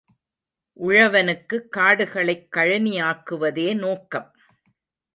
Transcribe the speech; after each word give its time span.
உழவனுக்குக் 0.79 1.69
காடுகளைக் 1.69 2.47
கழனியாக்குவதே 2.55 3.75
நோக்கம். 3.75 4.35